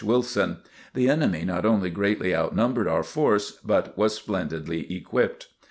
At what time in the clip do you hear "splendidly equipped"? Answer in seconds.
4.15-5.49